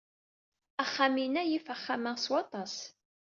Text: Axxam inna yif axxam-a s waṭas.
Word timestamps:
Axxam 0.83 1.15
inna 1.25 1.43
yif 1.45 1.65
axxam-a 1.73 2.13
s 2.23 2.25
waṭas. 2.33 2.73